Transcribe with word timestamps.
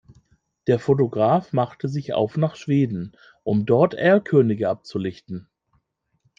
Der 0.65 0.79
Fotograf 0.79 1.53
machte 1.53 1.87
sich 1.87 2.15
auf 2.15 2.35
nach 2.35 2.55
Schweden, 2.55 3.15
um 3.43 3.67
dort 3.67 3.93
Erlkönige 3.93 4.67
abzulichten. 4.67 5.47